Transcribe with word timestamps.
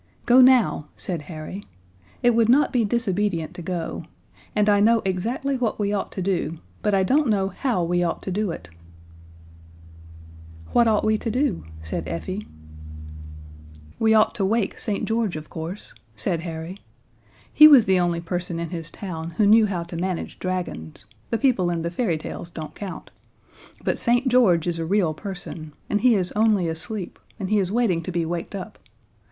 "Go 0.25 0.41
now," 0.41 0.87
said 0.97 1.21
Harry. 1.29 1.63
"It 2.23 2.31
would 2.31 2.49
not 2.49 2.73
be 2.73 2.83
disobedient 2.83 3.53
to 3.53 3.61
go. 3.61 4.05
And 4.55 4.67
I 4.67 4.79
know 4.79 5.03
exactly 5.05 5.57
what 5.57 5.77
we 5.79 5.93
ought 5.93 6.11
to 6.13 6.23
do, 6.23 6.57
but 6.81 6.95
I 6.95 7.03
don't 7.03 7.27
know 7.27 7.49
how 7.49 7.83
we 7.83 8.01
ought 8.01 8.23
to 8.23 8.31
do 8.31 8.49
it." 8.49 8.71
"What 10.73 10.87
ought 10.87 11.03
we 11.05 11.19
to 11.19 11.29
do?" 11.29 11.65
said 11.83 12.07
Effie. 12.07 12.47
"We 13.99 14.15
ought 14.15 14.33
to 14.33 14.43
wake 14.43 14.79
St. 14.79 15.05
George, 15.07 15.35
of 15.35 15.51
course," 15.51 15.93
said 16.15 16.39
Harry. 16.39 16.79
"He 17.53 17.67
was 17.67 17.85
the 17.85 17.99
only 17.99 18.21
person 18.21 18.59
in 18.59 18.71
his 18.71 18.89
town 18.89 19.35
who 19.37 19.45
knew 19.45 19.67
how 19.67 19.83
to 19.83 19.95
manage 19.95 20.39
dragons; 20.39 21.05
the 21.29 21.37
people 21.37 21.69
in 21.69 21.83
the 21.83 21.91
fairy 21.91 22.17
tales 22.17 22.49
don't 22.49 22.73
count. 22.73 23.11
But 23.83 23.99
St. 23.99 24.27
George 24.27 24.65
is 24.65 24.79
a 24.79 24.83
real 24.83 25.13
person, 25.13 25.73
and 25.91 26.01
he 26.01 26.15
is 26.15 26.31
only 26.31 26.67
asleep, 26.67 27.19
and 27.39 27.51
he 27.51 27.59
is 27.59 27.71
waiting 27.71 28.01
to 28.01 28.11
be 28.11 28.25
waked 28.25 28.55
up. 28.55 28.79